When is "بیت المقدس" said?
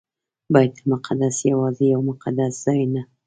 0.53-1.37